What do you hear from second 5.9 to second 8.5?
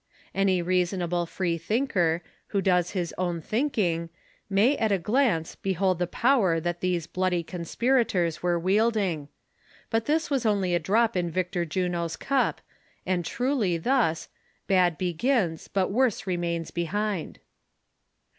the poAver that these bloody conspirators